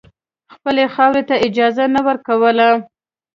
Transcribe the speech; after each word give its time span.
خپلې 0.53 0.83
خاورې 0.93 1.23
ته 1.29 1.35
اجازه 1.47 1.85
نه 1.95 2.01
ورکوله. 2.07 2.69